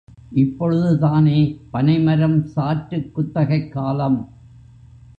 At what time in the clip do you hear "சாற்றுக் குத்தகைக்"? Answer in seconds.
2.55-3.71